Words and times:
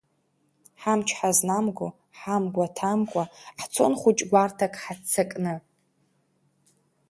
Ҳамч 0.81 1.07
ҳазнамго, 1.17 1.87
ҳамгәа 2.19 2.65
ҭамкәа, 2.77 3.23
ҳцон 3.61 3.93
хәыҷ 3.99 4.19
гәарҭак 4.29 4.73
ҳаццакны… 4.83 5.53